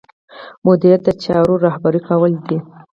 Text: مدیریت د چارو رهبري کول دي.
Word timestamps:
مدیریت 0.65 1.01
د 1.05 1.09
چارو 1.23 1.53
رهبري 1.65 2.01
کول 2.07 2.33
دي. 2.47 2.57